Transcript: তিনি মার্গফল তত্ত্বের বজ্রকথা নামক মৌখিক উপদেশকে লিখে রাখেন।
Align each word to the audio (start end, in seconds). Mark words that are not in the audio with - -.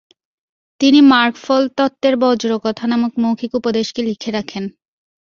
তিনি 0.79 0.99
মার্গফল 1.11 1.63
তত্ত্বের 1.77 2.15
বজ্রকথা 2.23 2.85
নামক 2.91 3.13
মৌখিক 3.23 3.51
উপদেশকে 3.59 4.01
লিখে 4.07 4.29
রাখেন। 4.31 4.63